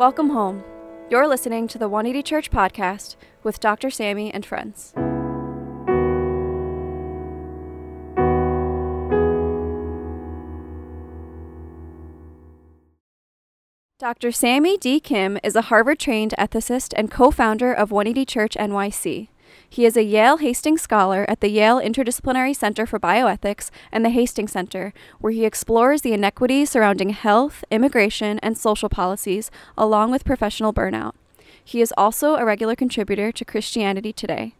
[0.00, 0.64] Welcome home.
[1.10, 3.90] You're listening to the 180 Church podcast with Dr.
[3.90, 4.94] Sammy and friends.
[13.98, 14.32] Dr.
[14.32, 15.00] Sammy D.
[15.00, 19.28] Kim is a Harvard trained ethicist and co founder of 180 Church NYC.
[19.68, 24.10] He is a Yale Hastings Scholar at the Yale Interdisciplinary Center for Bioethics and the
[24.10, 30.24] Hastings Center, where he explores the inequities surrounding health, immigration, and social policies, along with
[30.24, 31.12] professional burnout.
[31.64, 34.54] He is also a regular contributor to Christianity Today.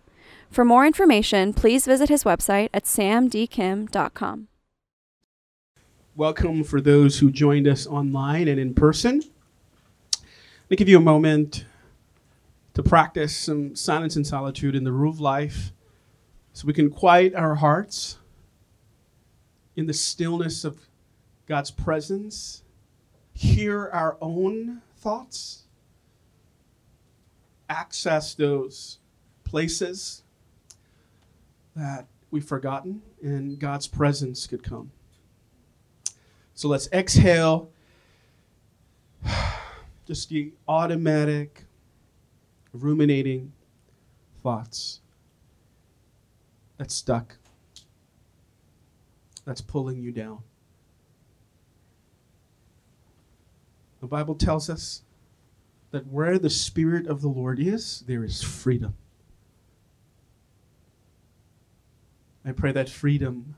[0.51, 4.49] For more information, please visit his website at samdkim.com.
[6.17, 9.23] Welcome for those who joined us online and in person.
[10.13, 11.65] Let me give you a moment
[12.75, 15.73] to practice some silence and solitude in the rule of life
[16.53, 18.19] so we can quiet our hearts
[19.77, 20.79] in the stillness of
[21.47, 22.63] God's presence,
[23.33, 25.65] hear our own thoughts,
[27.69, 28.99] access those
[29.45, 30.23] places
[31.75, 34.93] that we've forgotten, and God's presence could come.
[36.55, 37.71] So let's exhale.
[40.07, 41.65] Just the automatic
[42.73, 43.53] ruminating
[44.43, 45.01] thoughts
[46.79, 47.37] that's stuck,
[49.45, 50.39] that's pulling you down.
[54.01, 55.03] The Bible tells us
[55.91, 58.95] that where the Spirit of the Lord is, there is freedom.
[62.45, 63.57] I pray that freedom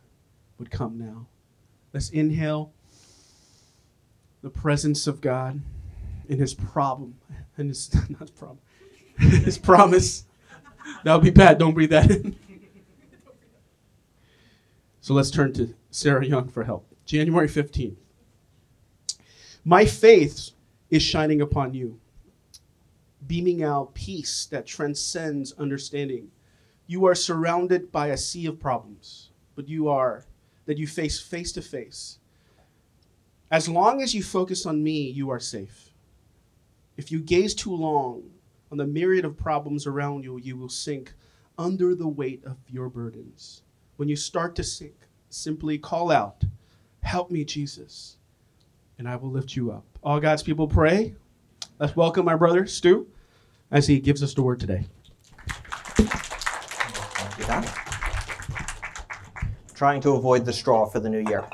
[0.58, 1.26] would come now.
[1.92, 2.72] Let's inhale
[4.42, 5.60] the presence of God
[6.28, 7.14] in his problem
[7.56, 8.58] and his not problem
[9.18, 10.24] his promise.
[11.04, 11.58] That would be bad.
[11.58, 12.36] Don't breathe that in.
[15.00, 16.86] So let's turn to Sarah Young for help.
[17.04, 17.96] January 15th.
[19.64, 20.50] My faith
[20.90, 21.98] is shining upon you,
[23.26, 26.30] beaming out peace that transcends understanding.
[26.86, 30.24] You are surrounded by a sea of problems, but you are
[30.66, 32.18] that you face face to face.
[33.50, 35.90] As long as you focus on me, you are safe.
[36.96, 38.22] If you gaze too long
[38.72, 41.12] on the myriad of problems around you, you will sink
[41.58, 43.60] under the weight of your burdens.
[43.96, 44.94] When you start to sink,
[45.28, 46.42] simply call out,
[47.02, 48.16] Help me, Jesus,
[48.96, 49.84] and I will lift you up.
[50.02, 51.14] All God's people pray.
[51.78, 53.08] Let's welcome my brother, Stu,
[53.70, 54.86] as he gives us the word today.
[59.74, 61.44] Trying to avoid the straw for the new year.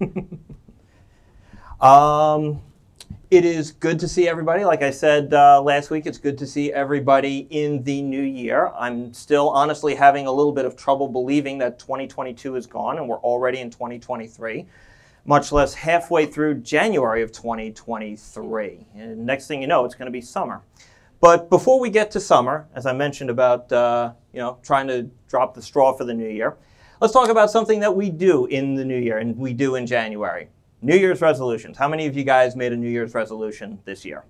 [1.80, 2.62] um,
[3.30, 4.64] it is good to see everybody.
[4.64, 8.72] Like I said uh, last week, it's good to see everybody in the new year.
[8.76, 13.08] I'm still honestly having a little bit of trouble believing that 2022 is gone and
[13.08, 14.66] we're already in 2023,
[15.26, 18.86] much less halfway through January of 2023.
[18.96, 20.62] And next thing you know, it's going to be summer.
[21.20, 25.08] But before we get to summer, as I mentioned about uh, you know trying to
[25.28, 26.56] drop the straw for the new year,
[27.00, 29.86] let's talk about something that we do in the new year and we do in
[29.86, 30.48] January.
[30.82, 31.76] New Year's resolutions.
[31.76, 34.24] How many of you guys made a New Year's resolution this year?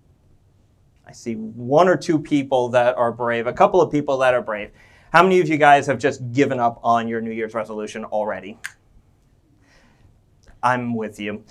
[1.07, 4.43] I see one or two people that are brave, a couple of people that are
[4.43, 4.71] brave.
[5.13, 8.59] How many of you guys have just given up on your New Year's resolution already?
[10.63, 11.45] I'm with you.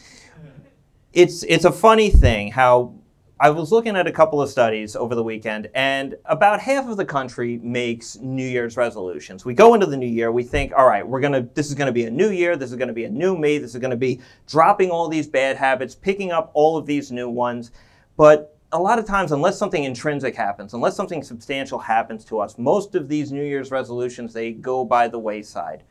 [1.12, 2.94] It's it's a funny thing how
[3.42, 6.98] I was looking at a couple of studies over the weekend, and about half of
[6.98, 9.46] the country makes New Year's resolutions.
[9.46, 11.94] We go into the new year, we think, all right, we're gonna, this is gonna
[11.94, 14.20] be a new year, this is gonna be a new me, this is gonna be
[14.46, 17.72] dropping all these bad habits, picking up all of these new ones.
[18.18, 22.58] But a lot of times, unless something intrinsic happens, unless something substantial happens to us,
[22.58, 25.84] most of these New Year's resolutions, they go by the wayside.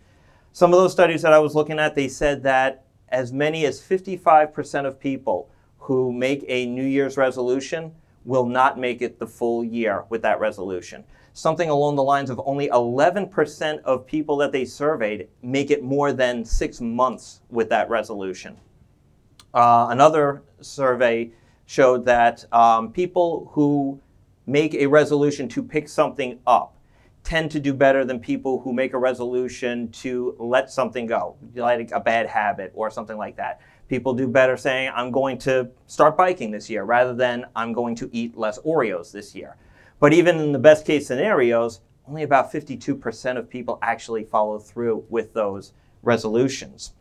[0.53, 3.81] Some of those studies that I was looking at, they said that as many as
[3.81, 5.49] 55% of people
[5.89, 7.91] who make a New Year's resolution
[8.27, 11.03] will not make it the full year with that resolution.
[11.33, 16.13] Something along the lines of only 11% of people that they surveyed make it more
[16.13, 18.59] than six months with that resolution.
[19.55, 21.31] Uh, another survey
[21.65, 23.99] showed that um, people who
[24.47, 26.77] make a resolution to pick something up
[27.25, 31.91] tend to do better than people who make a resolution to let something go, like
[31.93, 33.63] a bad habit or something like that.
[33.89, 37.95] People do better saying, I'm going to start biking this year rather than I'm going
[37.97, 39.57] to eat less Oreos this year.
[39.99, 45.05] But even in the best case scenarios, only about 52% of people actually follow through
[45.09, 46.93] with those resolutions.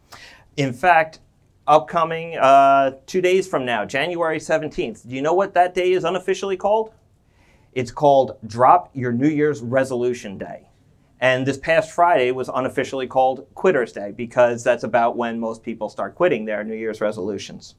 [0.56, 1.20] In fact,
[1.68, 6.04] upcoming uh, two days from now, January 17th, do you know what that day is
[6.04, 6.94] unofficially called?
[7.74, 10.68] It's called Drop Your New Year's Resolution Day.
[11.20, 15.90] And this past Friday was unofficially called Quitter's Day because that's about when most people
[15.90, 17.76] start quitting their New Year's resolutions.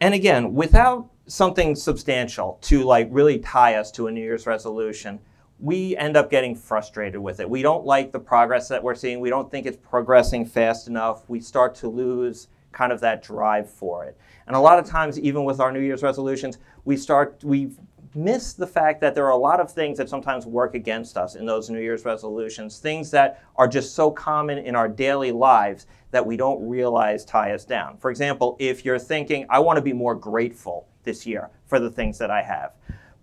[0.00, 5.18] And again, without something substantial to like really tie us to a New Year's resolution,
[5.60, 7.50] we end up getting frustrated with it.
[7.50, 9.20] We don't like the progress that we're seeing.
[9.20, 11.28] We don't think it's progressing fast enough.
[11.28, 14.16] We start to lose kind of that drive for it.
[14.46, 17.72] And a lot of times, even with our New Year's resolutions, we start, we
[18.14, 21.34] miss the fact that there are a lot of things that sometimes work against us
[21.34, 25.86] in those New Year's resolutions, things that are just so common in our daily lives
[26.10, 27.96] that we don't realize tie us down.
[27.98, 31.90] For example, if you're thinking, I want to be more grateful this year for the
[31.90, 32.72] things that I have,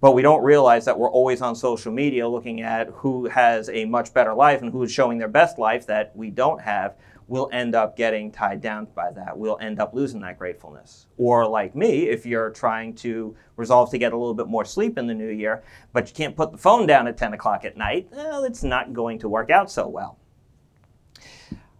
[0.01, 3.85] but we don't realize that we're always on social media looking at who has a
[3.85, 6.95] much better life and who is showing their best life that we don't have,
[7.27, 9.37] we'll end up getting tied down by that.
[9.37, 11.07] We'll end up losing that gratefulness.
[11.17, 14.97] Or, like me, if you're trying to resolve to get a little bit more sleep
[14.97, 15.63] in the new year,
[15.93, 18.93] but you can't put the phone down at 10 o'clock at night, well, it's not
[18.93, 20.19] going to work out so well.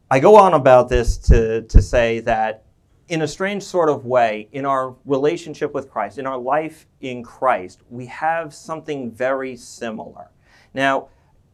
[0.10, 2.66] I go on about this to, to say that
[3.08, 7.24] in a strange sort of way, in our relationship with Christ, in our life in
[7.24, 10.32] Christ, we have something very similar.
[10.74, 11.10] Now,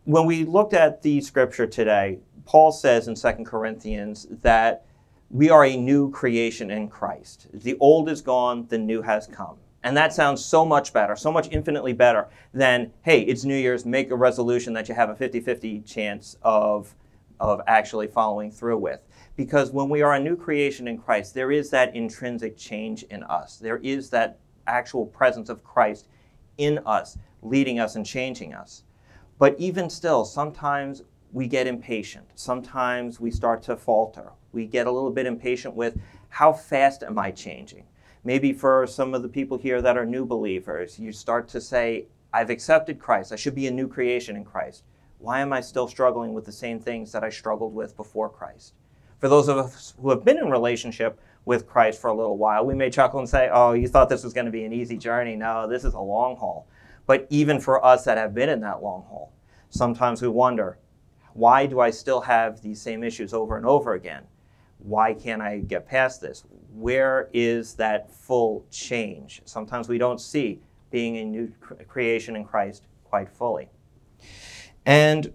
[0.05, 4.85] when we looked at the scripture today, Paul says in 2 Corinthians that
[5.29, 7.47] we are a new creation in Christ.
[7.53, 9.57] The old is gone, the new has come.
[9.83, 13.85] And that sounds so much better, so much infinitely better than, hey, it's New Year's,
[13.85, 16.93] make a resolution that you have a 50 50 chance of,
[17.39, 18.99] of actually following through with.
[19.35, 23.23] Because when we are a new creation in Christ, there is that intrinsic change in
[23.23, 23.57] us.
[23.57, 26.07] There is that actual presence of Christ
[26.57, 28.83] in us, leading us and changing us.
[29.39, 31.01] But even still, sometimes
[31.31, 32.25] we get impatient.
[32.35, 34.31] Sometimes we start to falter.
[34.51, 35.99] We get a little bit impatient with
[36.29, 37.85] how fast am I changing?
[38.23, 42.05] Maybe for some of the people here that are new believers, you start to say,
[42.33, 43.31] I've accepted Christ.
[43.31, 44.83] I should be a new creation in Christ.
[45.17, 48.73] Why am I still struggling with the same things that I struggled with before Christ?
[49.19, 52.65] For those of us who have been in relationship with Christ for a little while,
[52.65, 54.97] we may chuckle and say, Oh, you thought this was going to be an easy
[54.97, 55.35] journey.
[55.35, 56.67] No, this is a long haul.
[57.05, 59.31] But even for us that have been in that long haul,
[59.69, 60.77] sometimes we wonder,
[61.33, 64.23] why do I still have these same issues over and over again?
[64.79, 66.43] Why can't I get past this?
[66.73, 69.41] Where is that full change?
[69.45, 71.51] Sometimes we don't see being a new
[71.87, 73.69] creation in Christ quite fully.
[74.85, 75.31] And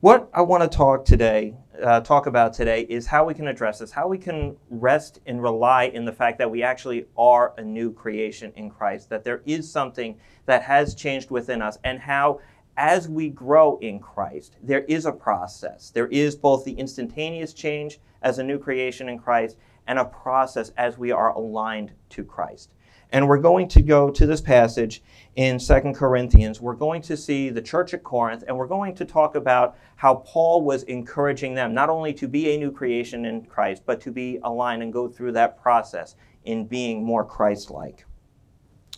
[0.00, 3.78] what I want to talk today, uh, talk about today, is how we can address
[3.78, 7.62] this, how we can rest and rely in the fact that we actually are a
[7.62, 12.40] new creation in Christ, that there is something that has changed within us, and how
[12.76, 15.90] as we grow in Christ, there is a process.
[15.90, 19.56] There is both the instantaneous change as a new creation in Christ
[19.86, 22.72] and a process as we are aligned to Christ.
[23.12, 25.02] And we're going to go to this passage
[25.36, 26.60] in Second Corinthians.
[26.60, 30.16] We're going to see the church at Corinth, and we're going to talk about how
[30.16, 34.10] Paul was encouraging them not only to be a new creation in Christ, but to
[34.10, 38.05] be aligned and go through that process in being more Christ like.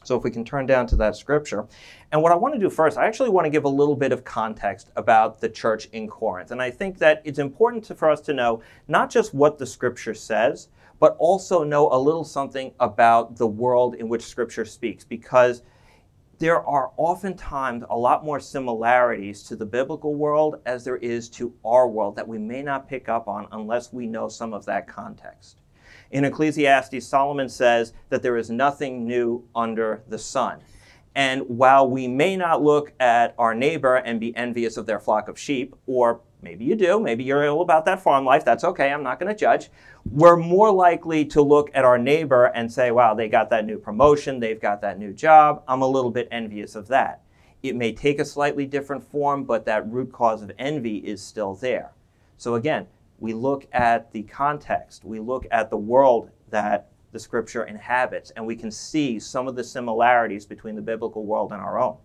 [0.08, 1.66] So if we can turn down to that scripture.
[2.12, 4.10] And what I want to do first, I actually want to give a little bit
[4.10, 6.50] of context about the church in Corinth.
[6.50, 9.66] And I think that it's important to, for us to know not just what the
[9.66, 10.68] scripture says,
[10.98, 15.62] but also know a little something about the world in which scripture speaks because
[16.38, 21.52] there are oftentimes a lot more similarities to the biblical world as there is to
[21.66, 24.88] our world that we may not pick up on unless we know some of that
[24.88, 25.58] context.
[26.10, 30.60] In Ecclesiastes, Solomon says that there is nothing new under the sun.
[31.14, 35.28] And while we may not look at our neighbor and be envious of their flock
[35.28, 38.92] of sheep, or maybe you do, maybe you're all about that farm life, that's okay,
[38.92, 39.70] I'm not going to judge.
[40.10, 43.78] We're more likely to look at our neighbor and say, wow, they got that new
[43.78, 47.22] promotion, they've got that new job, I'm a little bit envious of that.
[47.62, 51.54] It may take a slightly different form, but that root cause of envy is still
[51.54, 51.90] there.
[52.36, 52.86] So again,
[53.18, 58.46] we look at the context, we look at the world that the scripture inhabits, and
[58.46, 61.96] we can see some of the similarities between the biblical world and our own.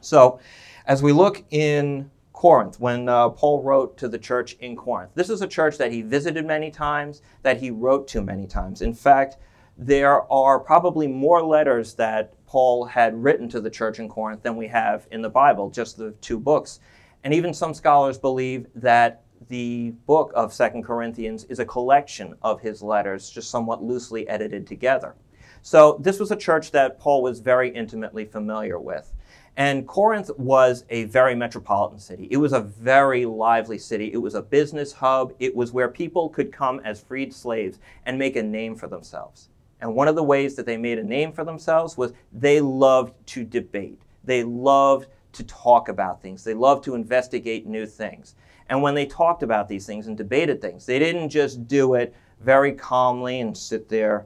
[0.00, 0.40] So,
[0.86, 5.30] as we look in Corinth, when uh, Paul wrote to the church in Corinth, this
[5.30, 8.82] is a church that he visited many times, that he wrote to many times.
[8.82, 9.38] In fact,
[9.78, 14.56] there are probably more letters that Paul had written to the church in Corinth than
[14.56, 16.80] we have in the Bible, just the two books.
[17.24, 22.60] And even some scholars believe that the book of Second Corinthians is a collection of
[22.60, 25.14] his letters, just somewhat loosely edited together.
[25.62, 29.12] So this was a church that Paul was very intimately familiar with.
[29.56, 32.26] And Corinth was a very metropolitan city.
[32.30, 34.10] It was a very lively city.
[34.12, 35.34] It was a business hub.
[35.38, 39.50] It was where people could come as freed slaves and make a name for themselves.
[39.80, 43.14] And one of the ways that they made a name for themselves was they loved
[43.28, 44.00] to debate.
[44.24, 46.44] They loved to talk about things.
[46.44, 48.36] They loved to investigate new things.
[48.72, 52.14] And when they talked about these things and debated things, they didn't just do it
[52.40, 54.24] very calmly and sit there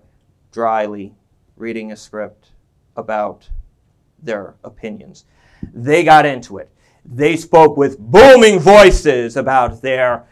[0.53, 1.17] dryly
[1.57, 2.53] reading a script
[2.97, 3.51] about
[4.23, 5.25] their opinions.
[5.75, 6.71] They got into it.
[7.05, 10.29] They spoke with booming voices about their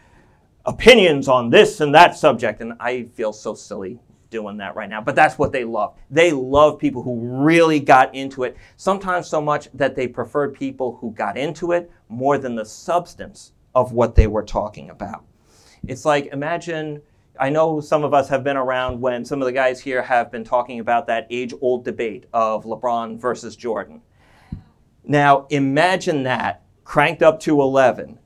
[0.65, 2.61] opinions on this and that subject.
[2.61, 5.97] And I feel so silly doing that right now, but that's what they love.
[6.09, 10.95] They love people who really got into it, sometimes so much that they preferred people
[11.01, 15.23] who got into it more than the substance of what they were talking about.
[15.87, 17.01] It's like imagine
[17.39, 20.31] I know some of us have been around when some of the guys here have
[20.31, 24.01] been talking about that age old debate of LeBron versus Jordan.
[25.03, 28.19] Now, imagine that cranked up to 11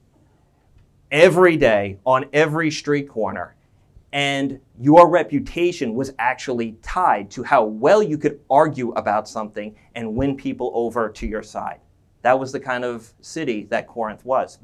[1.12, 3.56] every day on every street corner,
[4.14, 10.16] and your reputation was actually tied to how well you could argue about something and
[10.16, 11.80] win people over to your side.
[12.22, 14.60] That was the kind of city that Corinth was.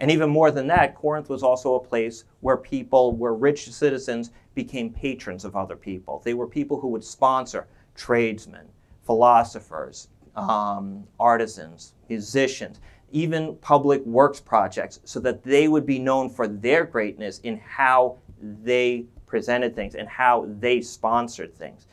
[0.00, 4.30] And even more than that, Corinth was also a place where people, where rich citizens
[4.54, 6.22] became patrons of other people.
[6.24, 8.66] They were people who would sponsor tradesmen,
[9.04, 12.80] philosophers, um, artisans, musicians,
[13.12, 18.16] even public works projects, so that they would be known for their greatness in how
[18.40, 21.86] they presented things and how they sponsored things.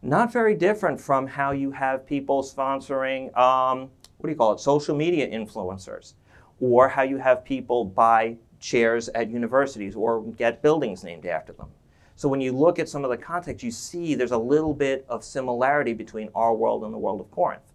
[0.00, 4.60] Not very different from how you have people sponsoring, um, what do you call it,
[4.60, 6.14] social media influencers
[6.60, 11.68] or how you have people buy chairs at universities or get buildings named after them.
[12.16, 15.06] So when you look at some of the context, you see there's a little bit
[15.08, 17.72] of similarity between our world and the world of Corinth.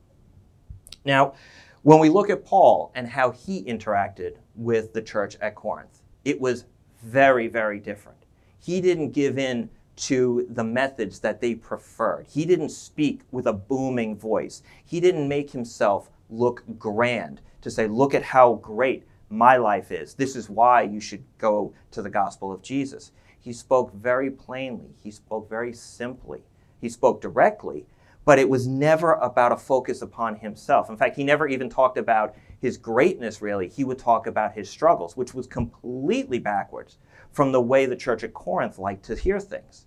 [1.03, 1.33] Now,
[1.81, 6.39] when we look at Paul and how he interacted with the church at Corinth, it
[6.39, 6.65] was
[7.01, 8.19] very, very different.
[8.59, 12.27] He didn't give in to the methods that they preferred.
[12.27, 14.61] He didn't speak with a booming voice.
[14.83, 20.13] He didn't make himself look grand to say, look at how great my life is.
[20.13, 23.11] This is why you should go to the gospel of Jesus.
[23.39, 26.41] He spoke very plainly, he spoke very simply,
[26.81, 27.85] he spoke directly,
[28.23, 30.89] but it was never about a focus upon himself.
[30.89, 33.67] In fact, he never even talked about his greatness, really.
[33.67, 36.97] He would talk about his struggles, which was completely backwards
[37.31, 39.85] from the way the church at Corinth liked to hear things.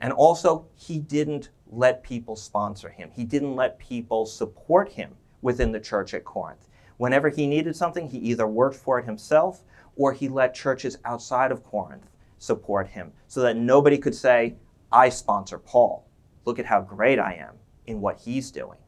[0.00, 5.14] And also, he didn't let people sponsor him, he didn't let people support him
[5.44, 6.68] within the church at Corinth.
[6.96, 9.62] Whenever he needed something, he either worked for it himself
[9.94, 12.08] or he let churches outside of Corinth
[12.38, 14.54] support him so that nobody could say,
[14.90, 16.08] I sponsor Paul.
[16.46, 18.78] Look at how great I am in what he's doing.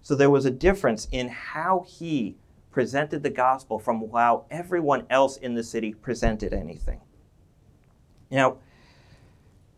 [0.00, 2.36] So there was a difference in how he
[2.70, 7.00] presented the gospel from how everyone else in the city presented anything.
[8.30, 8.58] Now,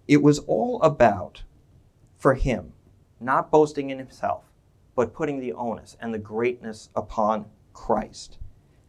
[0.07, 1.45] it was all about,
[2.19, 2.75] for him,
[3.19, 4.52] not boasting in himself,
[4.95, 8.39] but putting the onus and the greatness upon Christ.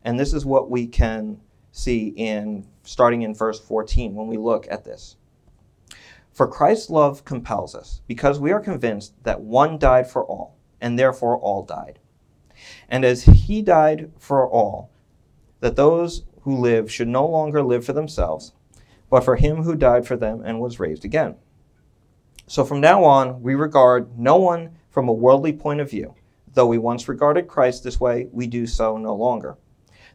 [0.03, 1.39] And this is what we can
[1.71, 5.15] see in starting in verse 14 when we look at this.
[6.33, 10.97] For Christ's love compels us, because we are convinced that one died for all, and
[10.97, 11.99] therefore all died.
[12.89, 14.89] And as he died for all,
[15.59, 18.53] that those who live should no longer live for themselves,
[19.09, 21.35] but for him who died for them and was raised again.
[22.47, 26.13] So from now on, we regard no one from a worldly point of view.
[26.53, 29.57] Though we once regarded Christ this way, we do so no longer.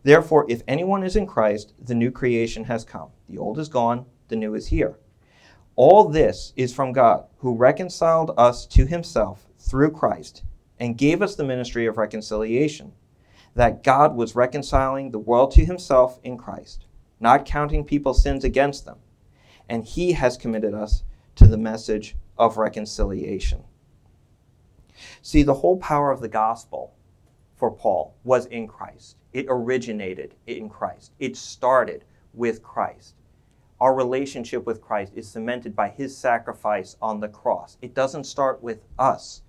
[0.05, 3.11] Therefore, if anyone is in Christ, the new creation has come.
[3.29, 4.97] The old is gone, the new is here.
[5.75, 10.45] All this is from God, who reconciled us to himself through Christ
[10.79, 12.93] and gave us the ministry of reconciliation.
[13.57, 16.87] That God was reconciling the world to himself in Christ,
[17.19, 18.99] not counting people's sins against them.
[19.69, 21.03] And he has committed us
[21.35, 23.65] to the message of reconciliation.
[25.23, 26.95] See, the whole power of the gospel
[27.57, 29.17] for Paul was in Christ.
[29.33, 31.13] It originated in Christ.
[31.19, 33.15] It started with Christ.
[33.81, 37.79] Our relationship with Christ is cemented by his sacrifice on the cross.
[37.81, 39.43] It doesn't start with us,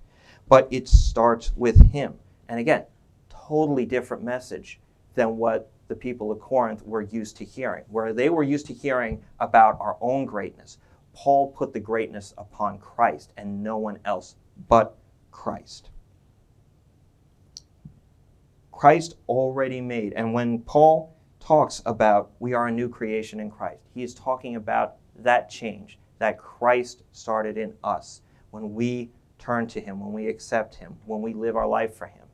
[0.47, 2.15] but it starts with him.
[2.47, 2.85] And again,
[3.29, 4.79] totally different message
[5.15, 7.83] than what the people of Corinth were used to hearing.
[7.89, 10.77] Where they were used to hearing about our own greatness,
[11.13, 14.35] Paul put the greatness upon Christ and no one else
[14.67, 14.98] but
[15.31, 15.89] Christ.
[18.71, 20.13] Christ already made.
[20.13, 24.55] And when Paul talks about we are a new creation in Christ, he is talking
[24.55, 28.21] about that change that Christ started in us
[28.51, 32.07] when we turn to him, when we accept him, when we live our life for
[32.07, 32.25] him.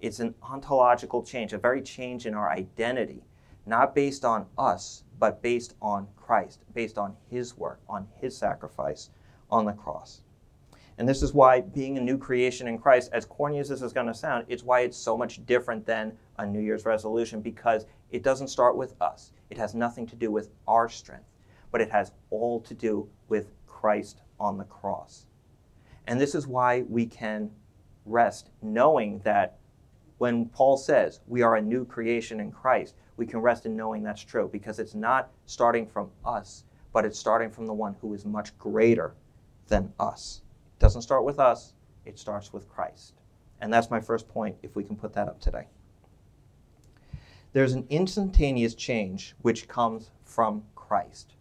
[0.00, 3.22] It's an ontological change, a very change in our identity,
[3.66, 9.10] not based on us, but based on Christ, based on his work, on his sacrifice
[9.50, 10.22] on the cross.
[10.98, 13.92] And this is why being a new creation in Christ, as corny as this is
[13.92, 17.86] going to sound, it's why it's so much different than a New Year's resolution because
[18.10, 19.32] it doesn't start with us.
[19.50, 21.30] It has nothing to do with our strength,
[21.70, 25.26] but it has all to do with Christ on the cross.
[26.06, 27.50] And this is why we can
[28.04, 29.58] rest, knowing that
[30.18, 34.02] when Paul says we are a new creation in Christ, we can rest in knowing
[34.02, 38.14] that's true because it's not starting from us, but it's starting from the one who
[38.14, 39.14] is much greater
[39.68, 40.41] than us.
[40.82, 41.74] Doesn't start with us,
[42.04, 43.14] it starts with Christ.
[43.60, 45.68] And that's my first point, if we can put that up today.
[47.52, 51.36] There's an instantaneous change which comes from Christ.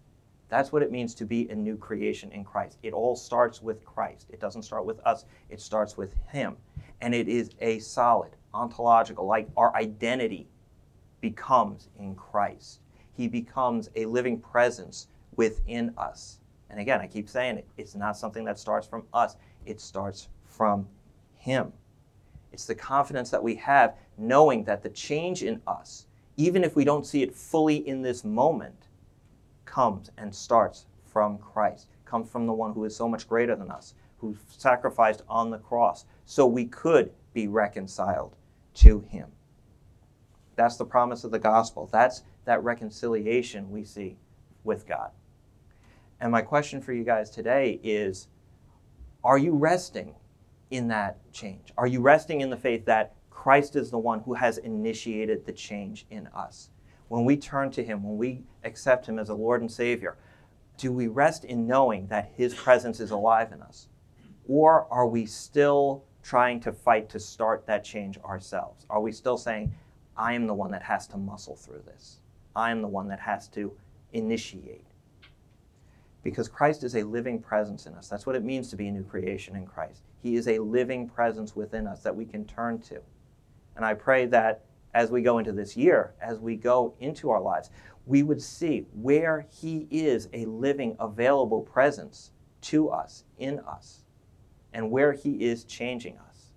[0.50, 2.78] That's what it means to be a new creation in Christ.
[2.84, 4.28] It all starts with Christ.
[4.30, 6.56] It doesn't start with us, it starts with Him.
[7.02, 10.48] And it is a solid, ontological, like our identity
[11.20, 12.82] becomes in Christ.
[13.14, 16.41] He becomes a living presence within us.
[16.72, 19.36] And again, I keep saying it, it's not something that starts from us,
[19.66, 20.88] it starts from
[21.36, 21.74] Him.
[22.54, 26.86] It's the confidence that we have knowing that the change in us, even if we
[26.86, 28.88] don't see it fully in this moment,
[29.66, 33.70] comes and starts from Christ, comes from the one who is so much greater than
[33.70, 38.36] us, who sacrificed on the cross so we could be reconciled
[38.76, 39.28] to him.
[40.56, 41.90] That's the promise of the gospel.
[41.92, 44.18] That's that reconciliation we see
[44.64, 45.12] with God.
[46.22, 48.28] And my question for you guys today is
[49.24, 50.14] Are you resting
[50.70, 51.74] in that change?
[51.78, 55.52] Are you resting in the faith that Christ is the one who has initiated the
[55.52, 56.70] change in us?
[57.08, 60.16] When we turn to Him, when we accept Him as a Lord and Savior,
[60.78, 63.88] do we rest in knowing that His presence is alive in us?
[64.48, 68.86] Or are we still trying to fight to start that change ourselves?
[68.92, 69.74] Are we still saying,
[70.16, 72.20] I am the one that has to muscle through this?
[72.56, 73.76] I am the one that has to
[74.14, 74.91] initiate?
[76.24, 78.08] Because Christ is a living presence in us.
[78.08, 80.04] That's what it means to be a new creation in Christ.
[80.22, 83.02] He is a living presence within us that we can turn to.
[83.76, 84.64] And I pray that
[84.94, 87.70] as we go into this year, as we go into our lives,
[88.06, 94.04] we would see where He is a living, available presence to us, in us,
[94.74, 96.52] and where He is changing us.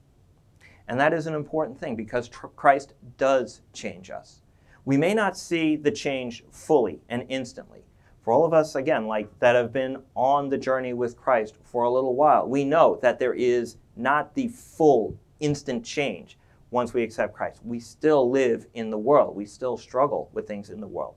[0.88, 4.42] And that is an important thing because tr- Christ does change us.
[4.84, 7.84] We may not see the change fully and instantly.
[8.24, 11.84] For all of us, again, like that have been on the journey with Christ for
[11.84, 16.38] a little while, we know that there is not the full instant change
[16.70, 17.60] once we accept Christ.
[17.62, 21.16] We still live in the world, we still struggle with things in the world.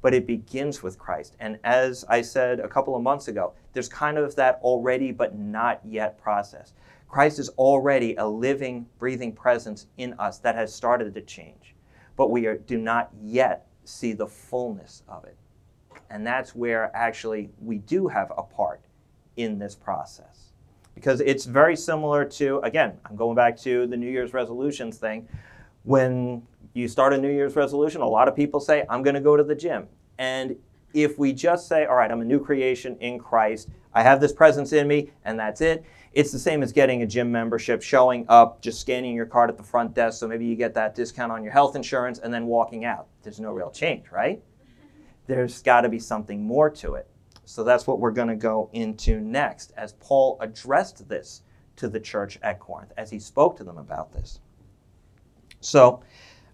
[0.00, 1.36] But it begins with Christ.
[1.38, 5.36] And as I said a couple of months ago, there's kind of that already but
[5.36, 6.72] not yet process.
[7.08, 11.74] Christ is already a living, breathing presence in us that has started to change,
[12.16, 15.36] but we are, do not yet see the fullness of it.
[16.10, 18.80] And that's where actually we do have a part
[19.36, 20.52] in this process
[20.94, 25.28] because it's very similar to, again, I'm going back to the New Year's resolutions thing.
[25.84, 26.42] When
[26.74, 29.36] you start a New Year's resolution, a lot of people say, I'm going to go
[29.36, 29.86] to the gym.
[30.18, 30.56] And
[30.94, 34.32] if we just say, all right, I'm a new creation in Christ, I have this
[34.32, 38.24] presence in me, and that's it, it's the same as getting a gym membership, showing
[38.28, 41.30] up, just scanning your card at the front desk, so maybe you get that discount
[41.30, 43.06] on your health insurance, and then walking out.
[43.22, 44.42] There's no real change, right?
[45.28, 47.08] There's got to be something more to it.
[47.44, 51.42] So that's what we're going to go into next as Paul addressed this
[51.76, 54.40] to the church at Corinth, as he spoke to them about this.
[55.60, 56.02] So,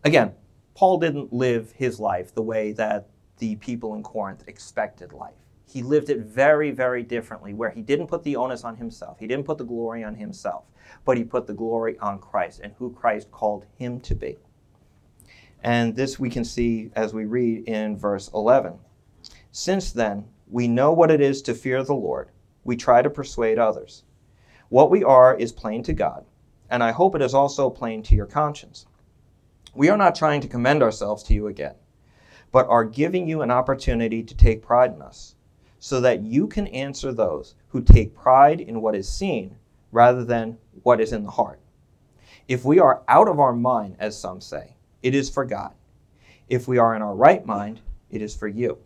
[0.04, 0.34] again,
[0.74, 3.08] Paul didn't live his life the way that
[3.38, 5.34] the people in Corinth expected life.
[5.66, 9.18] He lived it very, very differently, where he didn't put the onus on himself.
[9.18, 10.64] He didn't put the glory on himself,
[11.04, 14.36] but he put the glory on Christ and who Christ called him to be.
[15.64, 18.74] And this we can see as we read in verse 11.
[19.50, 22.28] Since then, we know what it is to fear the Lord.
[22.64, 24.04] We try to persuade others.
[24.68, 26.26] What we are is plain to God,
[26.68, 28.84] and I hope it is also plain to your conscience.
[29.74, 31.76] We are not trying to commend ourselves to you again,
[32.52, 35.34] but are giving you an opportunity to take pride in us,
[35.78, 39.56] so that you can answer those who take pride in what is seen
[39.92, 41.60] rather than what is in the heart.
[42.48, 44.73] If we are out of our mind, as some say,
[45.04, 45.74] it is for God.
[46.48, 48.78] If we are in our right mind, it is for you.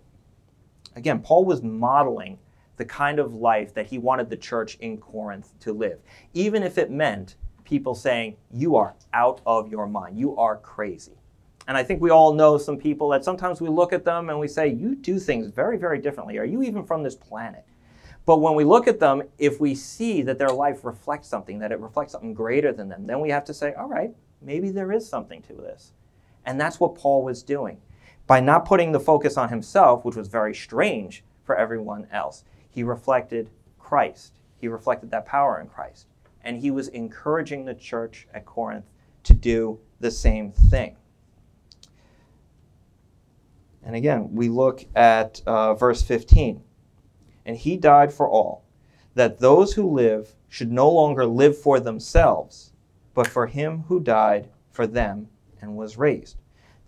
[0.96, 2.38] Again, Paul was modeling
[2.76, 6.00] the kind of life that he wanted the church in Corinth to live,
[6.34, 11.12] even if it meant people saying, You are out of your mind, you are crazy.
[11.68, 14.40] And I think we all know some people that sometimes we look at them and
[14.40, 16.36] we say, You do things very, very differently.
[16.38, 17.64] Are you even from this planet?
[18.26, 21.70] But when we look at them, if we see that their life reflects something, that
[21.70, 24.10] it reflects something greater than them, then we have to say, All right,
[24.42, 25.92] maybe there is something to this.
[26.48, 27.76] And that's what Paul was doing
[28.26, 32.42] by not putting the focus on himself, which was very strange for everyone else.
[32.70, 34.32] He reflected Christ.
[34.58, 36.06] He reflected that power in Christ.
[36.42, 38.86] And he was encouraging the church at Corinth
[39.24, 40.96] to do the same thing.
[43.82, 46.62] And again, we look at uh, verse 15.
[47.44, 48.64] And he died for all,
[49.12, 52.72] that those who live should no longer live for themselves,
[53.12, 55.28] but for him who died for them
[55.60, 56.37] and was raised.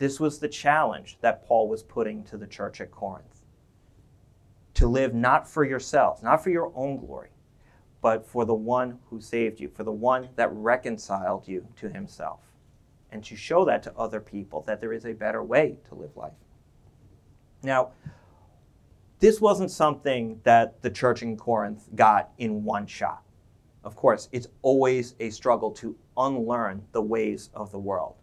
[0.00, 3.42] This was the challenge that Paul was putting to the church at Corinth.
[4.74, 7.28] To live not for yourselves, not for your own glory,
[8.00, 12.40] but for the one who saved you, for the one that reconciled you to himself.
[13.10, 16.16] And to show that to other people that there is a better way to live
[16.16, 16.32] life.
[17.62, 17.90] Now,
[19.18, 23.22] this wasn't something that the church in Corinth got in one shot.
[23.84, 28.14] Of course, it's always a struggle to unlearn the ways of the world.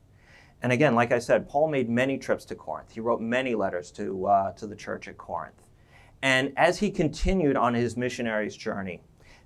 [0.62, 2.92] And again, like I said, Paul made many trips to Corinth.
[2.92, 5.68] He wrote many letters to, uh, to the church at Corinth.
[6.22, 9.02] And as he continued on his missionary's journey,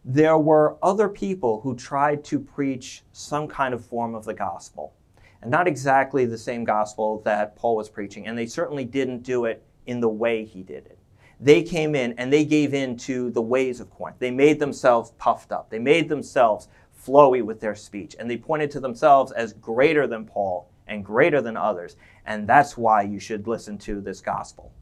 [0.05, 4.93] there were other people who tried to preach some kind of form of the gospel.
[5.41, 9.45] And not exactly the same gospel that Paul was preaching, and they certainly didn't do
[9.45, 10.97] it in the way he did it.
[11.39, 14.19] They came in and they gave in to the ways of Corinth.
[14.19, 15.71] They made themselves puffed up.
[15.71, 16.67] They made themselves
[17.03, 21.41] flowy with their speech, and they pointed to themselves as greater than Paul and greater
[21.41, 21.95] than others.
[22.25, 24.73] And that's why you should listen to this gospel.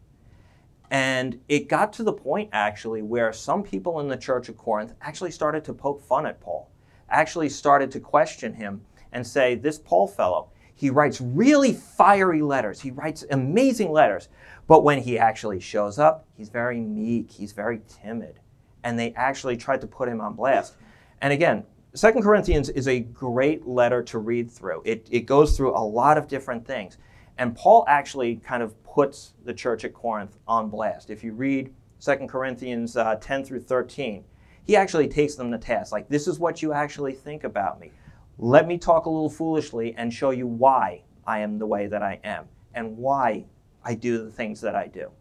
[0.91, 4.95] And it got to the point, actually, where some people in the church of Corinth
[5.01, 6.71] actually started to poke fun at Paul,
[7.09, 12.81] actually started to question him and say, This Paul fellow, he writes really fiery letters,
[12.81, 14.29] he writes amazing letters,
[14.67, 18.39] but when he actually shows up, he's very meek, he's very timid.
[18.83, 20.75] And they actually tried to put him on blast.
[21.21, 21.65] And again,
[21.99, 24.81] Second Corinthians is a great letter to read through.
[24.85, 26.97] It, it goes through a lot of different things.
[27.38, 31.09] And Paul actually kind of puts the church at Corinth on blast.
[31.09, 34.23] If you read 2 Corinthians uh, 10 through 13,
[34.63, 35.91] he actually takes them to task.
[35.91, 37.91] Like, this is what you actually think about me.
[38.38, 42.01] Let me talk a little foolishly and show you why I am the way that
[42.01, 43.43] I am and why
[43.83, 45.12] I do the things that I do.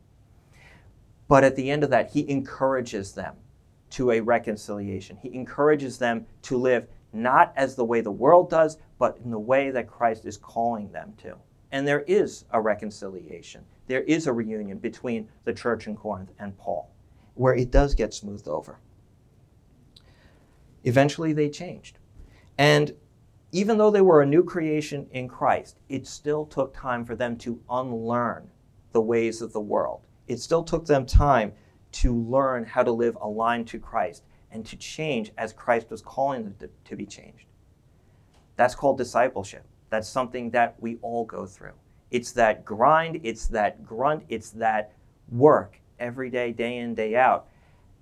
[1.27, 3.35] But at the end of that, he encourages them
[3.91, 5.17] to a reconciliation.
[5.17, 9.39] He encourages them to live not as the way the world does, but in the
[9.39, 11.37] way that Christ is calling them to.
[11.73, 13.65] And there is a reconciliation.
[13.87, 16.91] There is a reunion between the church in Corinth and Paul,
[17.35, 18.79] where it does get smoothed over.
[20.85, 21.99] Eventually, they changed.
[22.57, 22.95] And
[23.53, 27.37] even though they were a new creation in Christ, it still took time for them
[27.39, 28.51] to unlearn
[28.93, 30.03] the ways of the world.
[30.27, 31.53] It still took them time
[32.01, 36.45] to learn how to live aligned to Christ and to change as Christ was calling
[36.45, 37.47] them to, to be changed.
[38.55, 39.65] That's called discipleship.
[39.91, 41.73] That's something that we all go through.
[42.13, 44.93] It's that grind, it's that grunt, it's that
[45.29, 47.49] work every day, day in, day out,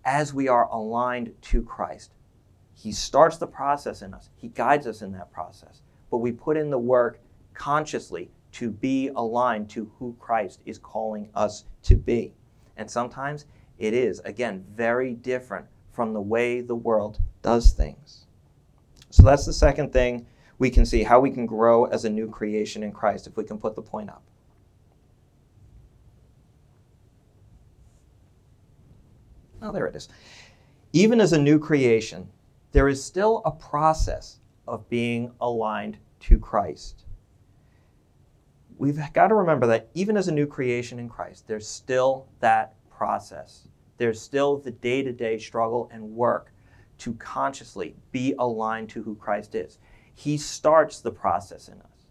[0.05, 2.13] as we are aligned to Christ.
[2.75, 5.81] He starts the process in us, He guides us in that process.
[6.11, 7.19] But we put in the work
[7.55, 12.35] consciously to be aligned to who Christ is calling us to be.
[12.77, 13.47] And sometimes
[13.79, 18.27] it is, again, very different from the way the world does things.
[19.11, 20.27] So that's the second thing
[20.59, 23.45] we can see how we can grow as a new creation in Christ if we
[23.45, 24.23] can put the point up.
[29.63, 30.09] Oh, there it is.
[30.93, 32.29] Even as a new creation,
[32.73, 37.05] there is still a process of being aligned to Christ.
[38.79, 42.75] We've got to remember that even as a new creation in Christ, there's still that
[42.97, 43.69] process.
[43.99, 46.53] There's still the day to day struggle and work
[46.99, 49.79] to consciously be aligned to who Christ is.
[50.15, 52.07] He starts the process in us.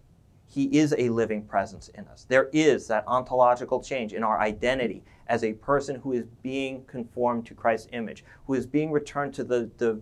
[0.46, 2.26] He is a living presence in us.
[2.30, 7.46] There is that ontological change in our identity as a person who is being conformed
[7.48, 10.00] to Christ's image, who is being returned to the, the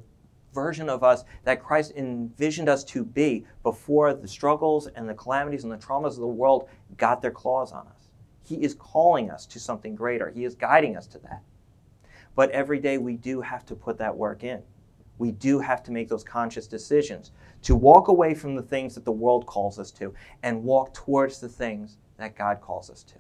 [0.54, 5.64] version of us that Christ envisioned us to be before the struggles and the calamities
[5.64, 8.03] and the traumas of the world got their claws on us.
[8.44, 11.42] He is calling us to something greater, He is guiding us to that.
[12.36, 14.64] But every day we do have to put that work in
[15.18, 19.06] we do have to make those conscious decisions to walk away from the things that
[19.06, 23.16] the world calls us to and walk towards the things that God calls us to.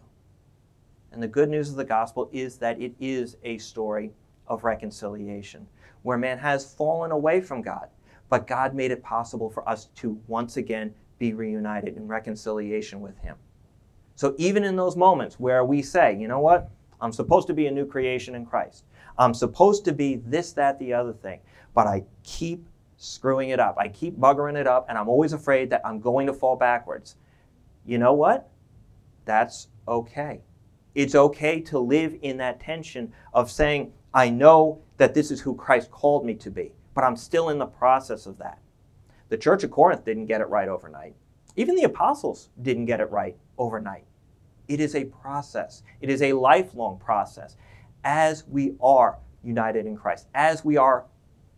[1.11, 4.11] And the good news of the gospel is that it is a story
[4.47, 5.67] of reconciliation,
[6.01, 7.87] where man has fallen away from God,
[8.29, 13.17] but God made it possible for us to once again be reunited in reconciliation with
[13.19, 13.35] Him.
[14.15, 16.69] So even in those moments where we say, you know what,
[17.01, 18.85] I'm supposed to be a new creation in Christ,
[19.17, 21.39] I'm supposed to be this, that, the other thing
[21.73, 23.75] but I keep screwing it up.
[23.77, 27.15] I keep buggering it up, and I'm always afraid that I'm going to fall backwards.
[27.85, 28.49] You know what?
[29.25, 30.41] That's okay.
[30.95, 35.55] It's okay to live in that tension of saying, I know that this is who
[35.55, 38.59] Christ called me to be, but I'm still in the process of that.
[39.29, 41.15] The church of Corinth didn't get it right overnight.
[41.55, 44.05] Even the apostles didn't get it right overnight.
[44.67, 47.55] It is a process, it is a lifelong process.
[48.03, 51.05] As we are united in Christ, as we are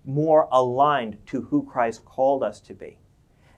[0.06, 3.00] more aligned to who Christ called us to be.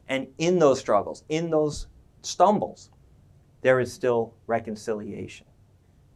[0.07, 1.87] And in those struggles, in those
[2.21, 2.89] stumbles,
[3.61, 5.45] there is still reconciliation.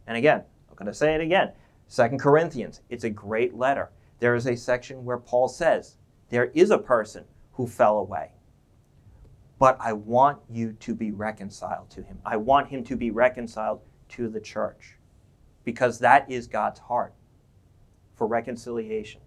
[0.07, 1.51] And again, I'm going to say it again.
[1.87, 3.91] Second Corinthians, it's a great letter.
[4.19, 5.97] There is a section where Paul says,
[6.29, 8.31] There is a person who fell away.
[9.61, 12.17] But I want you to be reconciled to him.
[12.25, 14.97] I want him to be reconciled to the church
[15.65, 17.13] because that is God's heart
[18.15, 19.21] for reconciliation,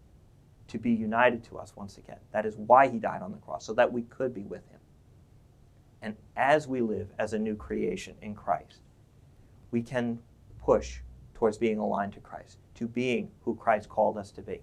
[0.67, 2.19] to be united to us once again.
[2.33, 4.81] That is why he died on the cross, so that we could be with him.
[6.03, 8.81] And as we live as a new creation in Christ,
[9.71, 10.19] we can
[10.61, 10.99] push
[11.35, 14.63] towards being aligned to Christ, to being who Christ called us to be.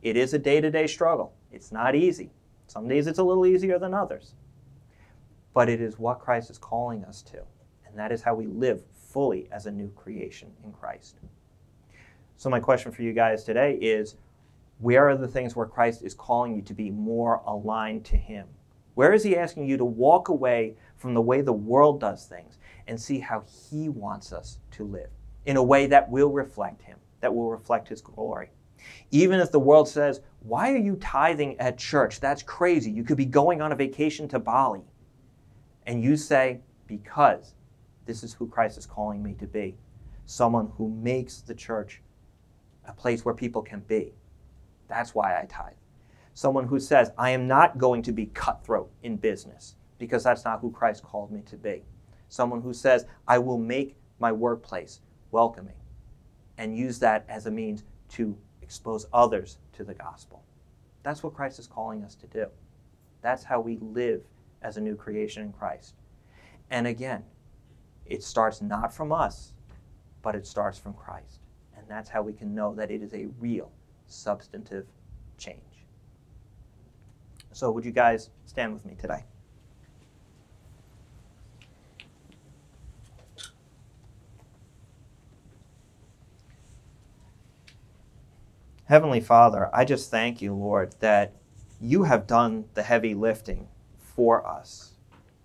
[0.00, 1.34] It is a day to day struggle.
[1.52, 2.30] It's not easy.
[2.68, 4.32] Some days it's a little easier than others.
[5.52, 7.42] But it is what Christ is calling us to.
[7.86, 11.16] And that is how we live fully as a new creation in Christ.
[12.36, 14.16] So, my question for you guys today is
[14.78, 18.46] where are the things where Christ is calling you to be more aligned to Him?
[18.94, 22.58] Where is He asking you to walk away from the way the world does things
[22.86, 25.10] and see how He wants us to live
[25.44, 28.50] in a way that will reflect Him, that will reflect His glory?
[29.10, 32.20] Even if the world says, Why are you tithing at church?
[32.20, 32.90] That's crazy.
[32.90, 34.82] You could be going on a vacation to Bali.
[35.86, 37.54] And you say, Because
[38.06, 39.76] this is who Christ is calling me to be
[40.30, 42.02] someone who makes the church
[42.86, 44.12] a place where people can be.
[44.88, 45.74] That's why I tithe.
[46.34, 50.60] Someone who says, I am not going to be cutthroat in business because that's not
[50.60, 51.82] who Christ called me to be.
[52.28, 55.00] Someone who says, I will make my workplace
[55.32, 55.74] welcoming
[56.58, 60.44] and use that as a means to expose others to the gospel.
[61.02, 62.46] That's what Christ is calling us to do.
[63.20, 64.22] That's how we live
[64.62, 65.94] as a new creation in Christ.
[66.70, 67.24] And again,
[68.06, 69.52] it starts not from us,
[70.22, 71.40] but it starts from Christ.
[71.76, 73.70] And that's how we can know that it is a real
[74.06, 74.86] substantive
[75.38, 75.60] change.
[77.52, 79.24] So, would you guys stand with me today?
[88.84, 91.36] Heavenly Father, I just thank you, Lord, that
[91.80, 93.68] you have done the heavy lifting
[94.14, 94.94] for us.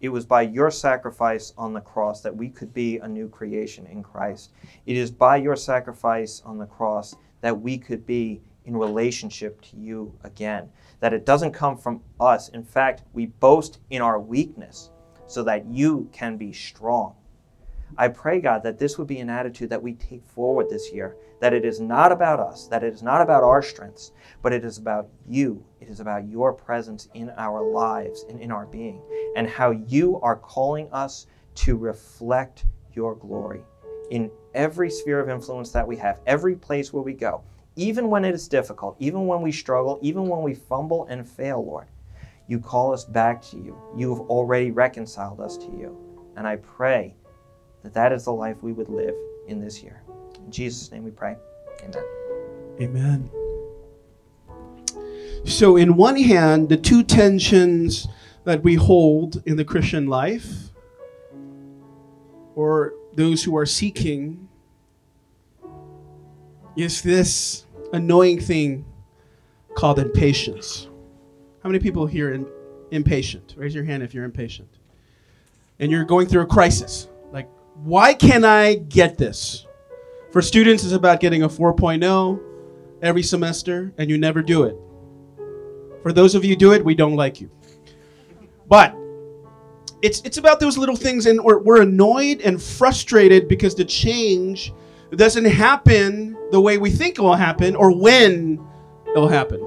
[0.01, 3.85] It was by your sacrifice on the cross that we could be a new creation
[3.87, 4.51] in Christ.
[4.85, 9.77] It is by your sacrifice on the cross that we could be in relationship to
[9.77, 10.69] you again.
[10.99, 12.49] That it doesn't come from us.
[12.49, 14.91] In fact, we boast in our weakness
[15.27, 17.15] so that you can be strong.
[17.97, 21.15] I pray, God, that this would be an attitude that we take forward this year,
[21.39, 24.65] that it is not about us, that it is not about our strengths, but it
[24.65, 25.63] is about you.
[25.79, 29.01] It is about your presence in our lives and in our being,
[29.35, 33.61] and how you are calling us to reflect your glory
[34.11, 37.43] in every sphere of influence that we have, every place where we go,
[37.75, 41.65] even when it is difficult, even when we struggle, even when we fumble and fail,
[41.65, 41.87] Lord.
[42.47, 43.75] You call us back to you.
[43.95, 45.97] You have already reconciled us to you.
[46.37, 47.15] And I pray
[47.85, 49.13] that that is the life we would live
[49.47, 50.01] in this year.
[50.43, 51.35] In Jesus' name we pray.
[51.83, 52.03] Amen.
[52.81, 53.29] Amen.
[55.43, 58.07] So, in one hand, the two tensions
[58.43, 60.71] that we hold in the Christian life,
[62.55, 64.49] or those who are seeking,
[66.75, 68.83] is this annoying thing
[69.75, 70.87] called impatience.
[71.61, 72.45] How many people here are
[72.89, 73.53] impatient?
[73.55, 74.69] Raise your hand if you're impatient.
[75.77, 77.07] And you're going through a crisis.
[77.75, 79.65] Why can I get this?
[80.31, 82.41] For students, it's about getting a 4.0
[83.01, 84.75] every semester, and you never do it.
[86.01, 87.49] For those of you do it, we don't like you.
[88.67, 88.95] But
[90.01, 94.73] it's it's about those little things, and we're, we're annoyed and frustrated because the change
[95.15, 98.59] doesn't happen the way we think it will happen or when
[99.09, 99.61] it'll happen.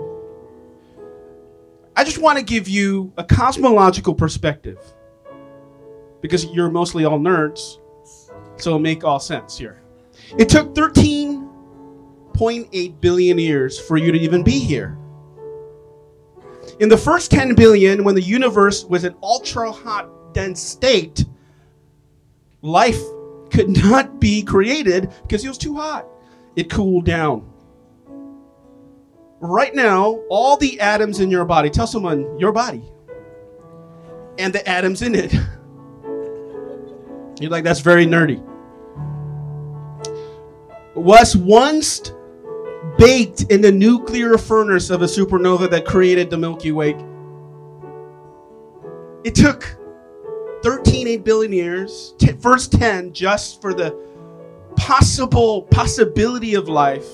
[1.97, 4.79] I just want to give you a cosmological perspective
[6.21, 7.79] because you're mostly all nerds,
[8.59, 9.83] so it'll make all sense here.
[10.39, 14.99] It took 13.8 billion years for you to even be here.
[16.81, 21.25] In the first 10 billion, when the universe was an ultra hot, dense state,
[22.63, 23.01] life
[23.51, 26.07] could not be created because it was too hot.
[26.57, 27.49] It cooled down.
[29.41, 32.83] Right now, all the atoms in your body, tell someone your body,
[34.39, 35.35] and the atoms in it.
[37.41, 38.43] You're like, that's very nerdy.
[40.95, 42.13] Was once
[42.99, 46.97] baked in the nuclear furnace of a supernova that created the Milky Way.
[49.25, 49.77] It took
[50.63, 53.97] 13.8 billion years, t- first 10 just for the
[54.77, 57.07] possible possibility of life,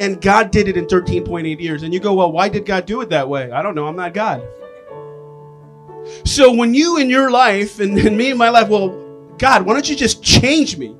[0.00, 1.82] And God did it in 13.8 years.
[1.82, 3.50] And you go, well, why did God do it that way?
[3.50, 3.86] I don't know.
[3.86, 4.42] I'm not God.
[6.24, 9.07] So when you in your life and, and me in my life, well,
[9.38, 10.96] God, why don't you just change me?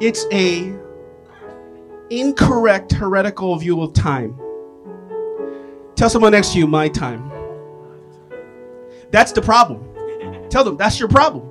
[0.00, 0.78] It's a
[2.10, 4.38] incorrect heretical view of time.
[5.96, 7.32] Tell someone next to you, my time.
[9.10, 9.84] That's the problem.
[10.50, 11.50] Tell them that's your problem.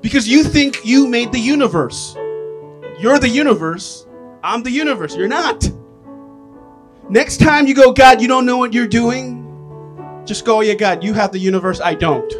[0.00, 2.14] Because you think you made the universe.
[2.98, 4.06] You're the universe.
[4.42, 5.16] I'm the universe.
[5.16, 5.70] You're not.
[7.08, 9.43] Next time you go, God, you don't know what you're doing,
[10.24, 11.80] just go, yeah, God, you have the universe.
[11.80, 12.32] I don't.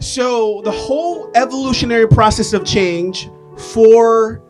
[0.00, 4.42] So, the whole evolutionary process of change for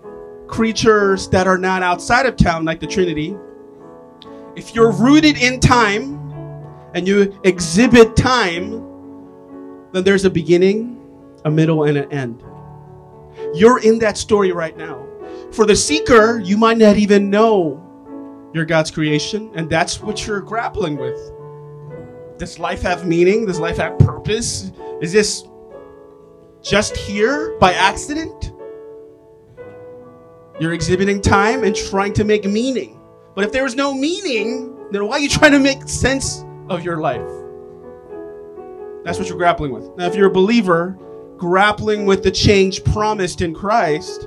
[0.47, 3.37] creatures that are not outside of town, like the Trinity,
[4.57, 6.19] if you're rooted in time
[6.95, 8.85] and you exhibit time,
[9.93, 11.01] then there's a beginning,
[11.45, 12.43] a middle, and an end.
[13.55, 15.07] You're in that story right now.
[15.53, 17.88] For the seeker, you might not even know
[18.59, 21.17] you're God's creation, and that's what you're grappling with.
[22.39, 23.47] Does life have meaning?
[23.47, 24.73] Does life have purpose?
[25.01, 25.45] Is this
[26.61, 28.53] just here by accident?
[30.61, 33.01] You're exhibiting time and trying to make meaning.
[33.37, 36.85] But if there is no meaning, then why are you trying to make sense of
[36.85, 37.31] your life?
[39.05, 39.97] That's what you're grappling with.
[39.97, 40.99] Now, if you're a believer
[41.37, 44.27] grappling with the change promised in Christ,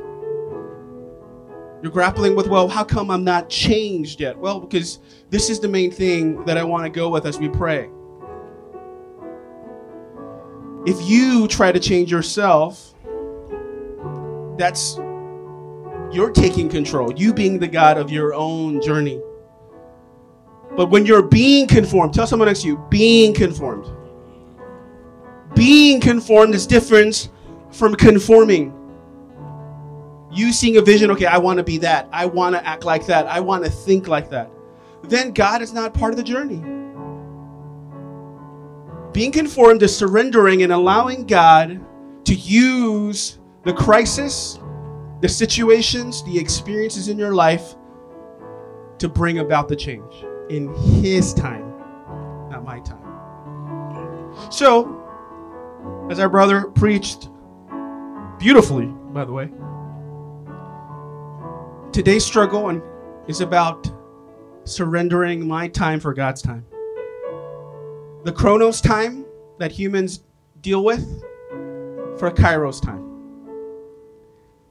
[1.82, 4.38] you're grappling with, well, how come I'm not changed yet?
[4.38, 7.50] Well, because this is the main thing that I want to go with as we
[7.50, 7.90] pray.
[10.86, 12.94] If you try to change yourself,
[14.58, 14.98] that's
[16.12, 19.22] you're taking control, you being the God of your own journey.
[20.76, 23.86] But when you're being conformed, tell someone next to you, being conformed.
[25.56, 27.30] Being conformed is different
[27.72, 28.74] from conforming.
[30.32, 32.08] You seeing a vision, okay, I want to be that.
[32.12, 33.28] I want to act like that.
[33.28, 34.50] I want to think like that.
[35.04, 36.64] Then God is not part of the journey.
[39.14, 41.86] Being conformed is surrendering and allowing God
[42.26, 44.58] to use the crisis,
[45.20, 47.76] the situations, the experiences in your life
[49.00, 50.14] to bring about the change
[50.50, 51.74] in His time,
[52.50, 53.00] not my time.
[54.50, 54.98] So,
[56.10, 57.30] as our brother preached
[58.40, 59.50] beautifully, by the way,
[61.92, 62.82] today's struggle
[63.28, 63.92] is about
[64.64, 66.66] surrendering my time for God's time.
[68.24, 69.26] The Chronos time
[69.60, 70.24] that humans
[70.62, 71.22] deal with
[72.18, 73.08] for Kairos time.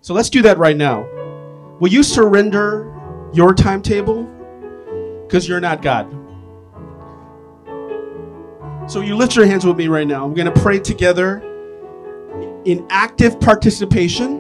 [0.00, 1.06] So let's do that right now.
[1.78, 2.94] Will you surrender
[3.34, 4.24] your timetable?
[5.26, 6.10] Because you're not God.
[8.90, 10.24] So you lift your hands with me right now.
[10.24, 11.42] I'm going to pray together
[12.64, 14.39] in active participation.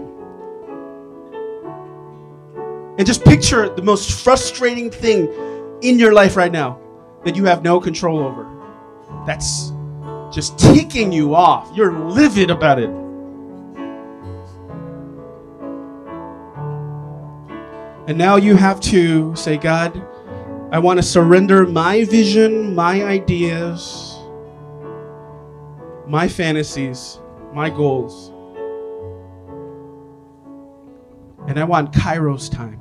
[3.00, 5.32] And just picture the most frustrating thing
[5.80, 6.78] in your life right now
[7.24, 8.46] that you have no control over
[9.26, 9.72] that's
[10.30, 11.70] just ticking you off.
[11.74, 12.90] You're livid about it.
[18.06, 19.96] And now you have to say, God,
[20.70, 24.18] I want to surrender my vision, my ideas,
[26.06, 27.18] my fantasies,
[27.54, 28.28] my goals.
[31.48, 32.79] And I want Kairos time.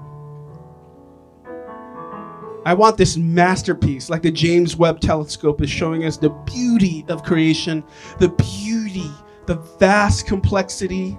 [2.69, 7.23] I want this masterpiece, like the James Webb Telescope is showing us the beauty of
[7.23, 7.83] creation,
[8.19, 9.09] the beauty,
[9.47, 11.17] the vast complexity,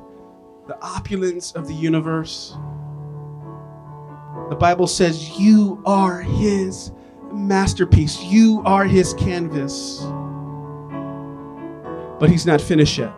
[0.69, 2.57] the opulence of the universe.
[4.49, 6.93] The Bible says you are His
[7.33, 9.99] masterpiece, you are His canvas.
[12.21, 13.13] But He's not finished yet.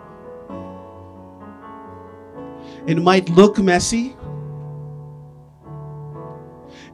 [2.87, 4.17] It might look messy.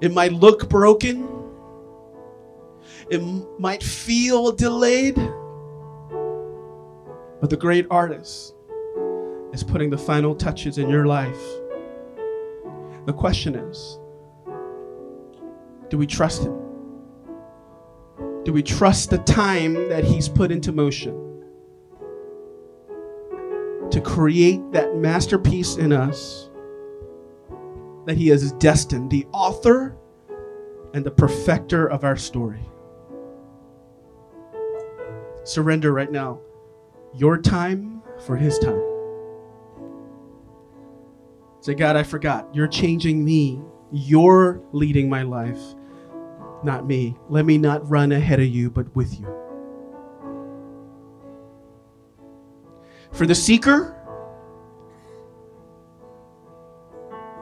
[0.00, 1.28] It might look broken.
[3.10, 3.20] It
[3.58, 5.16] might feel delayed.
[7.40, 8.54] But the great artist
[9.52, 11.40] is putting the final touches in your life.
[13.06, 13.98] The question is
[15.88, 16.68] do we trust him?
[18.44, 21.42] Do we trust the time that he's put into motion
[23.90, 26.47] to create that masterpiece in us?
[28.08, 29.94] That He has destined, the author
[30.94, 32.66] and the perfecter of our story.
[35.44, 36.40] Surrender right now
[37.14, 38.82] your time for His time.
[41.60, 42.48] Say, God, I forgot.
[42.54, 43.60] You're changing me.
[43.92, 45.60] You're leading my life,
[46.64, 47.14] not me.
[47.28, 49.26] Let me not run ahead of you, but with you.
[53.12, 53.97] For the seeker,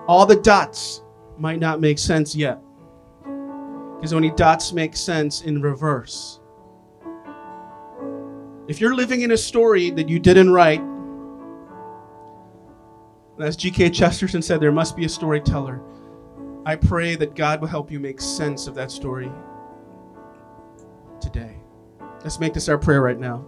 [0.09, 1.03] All the dots
[1.39, 2.61] might not make sense yet.
[3.97, 6.41] Because only dots make sense in reverse.
[8.69, 10.83] If you're living in a story that you didn't write,
[13.39, 13.91] as G.K.
[13.91, 15.83] Chesterton said, there must be a storyteller.
[16.65, 19.31] I pray that God will help you make sense of that story
[21.21, 21.57] today.
[22.23, 23.45] Let's make this our prayer right now.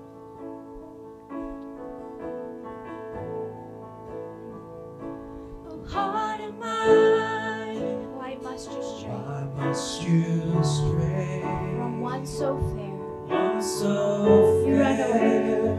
[9.79, 11.41] You stray
[11.77, 13.39] from one so fair?
[13.39, 15.13] One so You run away.
[15.13, 15.75] fair.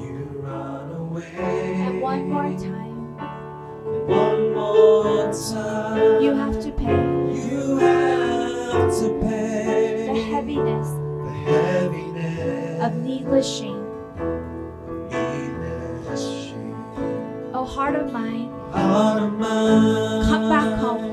[0.00, 1.74] You run away.
[1.86, 3.16] And one more time,
[4.08, 6.20] One more time.
[6.20, 13.84] you have to pay You have to pay the heaviness the heaviness of needless shame.
[15.10, 16.74] needless shame.
[17.54, 21.11] Oh, heart of mine, Heart of mine, come back home.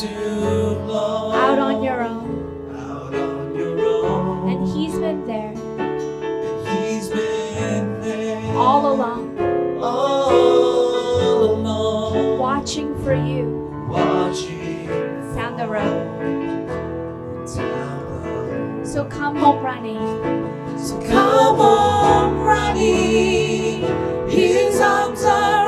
[0.00, 4.48] Too long out on your own, out on your own.
[4.48, 9.38] and he's been there And He's been there all along,
[9.82, 14.86] all along, watching for you watching
[15.34, 16.08] down the road.
[17.46, 19.98] down So come home running.
[20.78, 23.82] So come home running.
[24.30, 25.61] His arms are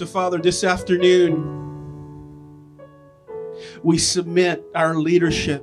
[0.00, 2.80] So, Father, this afternoon,
[3.82, 5.62] we submit our leadership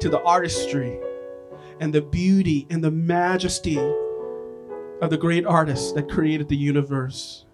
[0.00, 0.98] to the artistry
[1.78, 7.44] and the beauty and the majesty of the great artist that created the universe.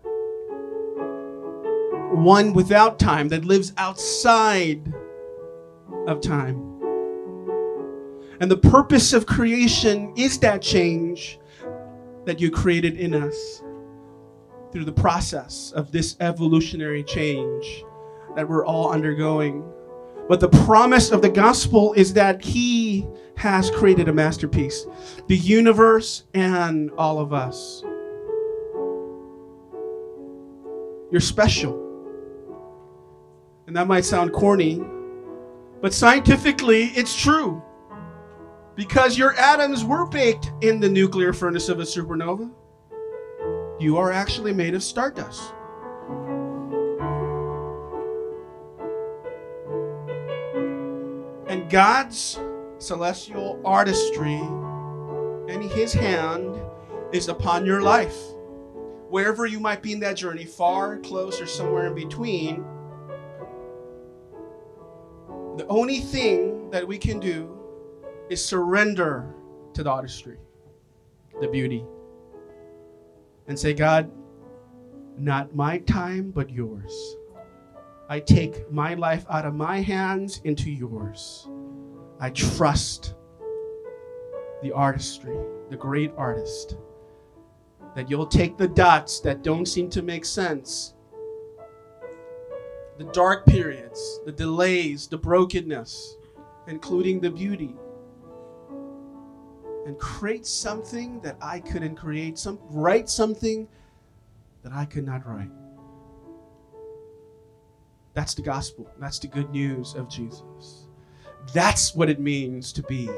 [2.12, 4.95] One without time that lives outside
[6.07, 6.55] of time.
[8.41, 11.41] And the purpose of creation is that change
[12.26, 13.64] that you created in us
[14.72, 17.84] through the process of this evolutionary change
[18.36, 19.64] that we're all undergoing.
[20.28, 23.06] But the promise of the gospel is that He
[23.36, 24.86] has created a masterpiece,
[25.26, 27.82] the universe and all of us.
[31.10, 31.84] You're special.
[33.66, 34.82] And that might sound corny,
[35.80, 37.62] but scientifically, it's true.
[38.74, 42.50] Because your atoms were baked in the nuclear furnace of a supernova
[43.79, 45.53] you are actually made of stardust.
[51.47, 52.41] And God's
[52.79, 56.61] celestial artistry and His hand
[57.12, 58.16] is upon your life.
[59.09, 62.64] Wherever you might be in that journey, far, close, or somewhere in between,
[65.57, 67.57] the only thing that we can do
[68.29, 69.35] is surrender
[69.72, 70.37] to the artistry,
[71.41, 71.85] the beauty
[73.49, 74.11] and say, God,
[75.16, 77.16] not my time, but yours.
[78.09, 81.49] I take my life out of my hands into yours.
[82.20, 83.14] I trust
[84.62, 85.36] the artistry,
[85.70, 86.76] the great artist,
[87.94, 90.94] that you'll take the dots that don't seem to make sense,
[92.96, 96.16] the dark periods, the delays, the brokenness,
[96.66, 97.76] including the beauty,
[99.89, 103.66] and create something that I couldn't create, some write something
[104.62, 105.51] that I could not write.
[108.12, 108.91] That's the gospel.
[108.99, 110.89] That's the good news of Jesus.
[111.55, 113.09] That's what it means to be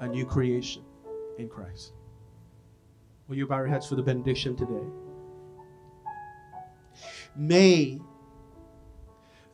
[0.00, 0.82] a new creation
[1.38, 1.94] in Christ.
[3.26, 4.84] Will you bow your heads for the benediction today?
[7.34, 8.02] May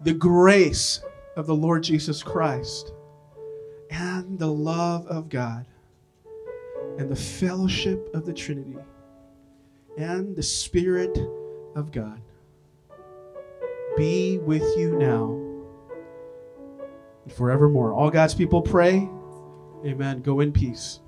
[0.01, 1.03] the grace
[1.37, 2.95] of the Lord Jesus Christ
[3.91, 5.67] and the love of God
[6.99, 8.77] and the fellowship of the Trinity
[9.97, 11.19] and the Spirit
[11.75, 12.21] of God
[13.97, 15.33] be with you now
[17.25, 17.93] and forevermore.
[17.93, 19.09] All God's people pray.
[19.85, 20.23] Amen.
[20.23, 21.01] Go in peace.